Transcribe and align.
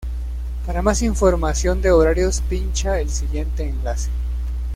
Para 0.65 0.81
más 0.81 1.03
información 1.03 1.79
de 1.83 1.91
horarios 1.91 2.41
pincha 2.49 2.99
el 2.99 3.11
siguiente 3.11 3.69
enlace. 3.69 4.09